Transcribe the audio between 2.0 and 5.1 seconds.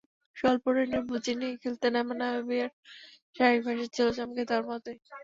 নামিবিয়ার শারীরিক ভাষা ছিল চমকে দেওয়ার মতোই।